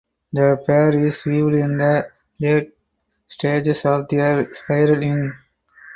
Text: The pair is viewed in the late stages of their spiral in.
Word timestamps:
The 0.33 0.57
pair 0.65 0.89
is 1.05 1.21
viewed 1.21 1.53
in 1.53 1.77
the 1.77 2.09
late 2.39 2.73
stages 3.27 3.85
of 3.85 4.07
their 4.07 4.51
spiral 4.51 5.03
in. 5.03 5.31